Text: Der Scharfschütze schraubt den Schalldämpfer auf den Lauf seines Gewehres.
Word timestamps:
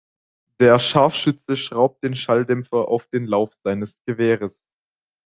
Der 0.59 0.79
Scharfschütze 0.79 1.55
schraubt 1.55 2.03
den 2.03 2.15
Schalldämpfer 2.15 2.87
auf 2.87 3.05
den 3.09 3.27
Lauf 3.27 3.53
seines 3.63 4.01
Gewehres. 4.07 4.59